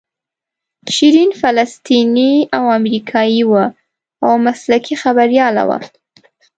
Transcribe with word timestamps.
شیرین 0.95 1.31
فلسطینۍ 1.41 2.33
او 2.57 2.63
امریکایۍ 2.77 3.41
وه 3.51 3.65
او 4.25 4.31
مسلکي 4.45 4.95
خبریاله 5.03 5.63
وه. 5.69 5.79